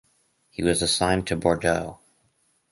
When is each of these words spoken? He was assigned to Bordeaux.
He 0.49 0.63
was 0.63 0.81
assigned 0.81 1.27
to 1.27 1.35
Bordeaux. 1.35 1.99